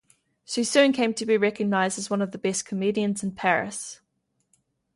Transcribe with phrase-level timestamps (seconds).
[0.43, 4.01] She soon came to be recognized as one of the best comedians in Paris.